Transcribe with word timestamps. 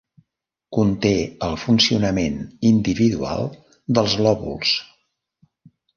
Conté 0.77 1.11
el 1.47 1.53
funcionament 1.65 2.39
individual 2.71 3.47
dels 3.99 4.17
lòbuls. 4.29 4.77